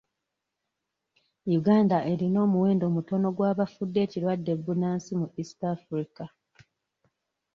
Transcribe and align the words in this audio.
Uganda 1.59 1.97
erina 2.11 2.37
omuwendo 2.45 2.85
mutono 2.95 3.25
ogw'abafudde 3.31 3.99
ekirwadde 4.05 4.51
bbunansi 4.59 5.11
mu 5.21 5.27
East 5.41 5.59
Africa. 5.75 6.25